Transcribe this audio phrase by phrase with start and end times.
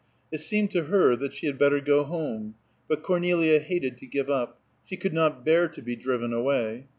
[0.31, 2.55] It seemed to her that she had better go home,
[2.87, 6.87] but Cornelia hated to give up; she could not bear to be driven away.